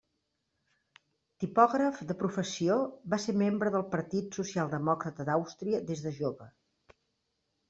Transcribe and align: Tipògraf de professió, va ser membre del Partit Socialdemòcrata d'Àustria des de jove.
Tipògraf 1.43 1.99
de 2.11 2.15
professió, 2.23 2.77
va 3.15 3.19
ser 3.27 3.35
membre 3.43 3.73
del 3.77 3.85
Partit 3.93 4.41
Socialdemòcrata 4.41 5.27
d'Àustria 5.29 5.83
des 5.93 6.03
de 6.09 6.15
jove. 6.23 6.51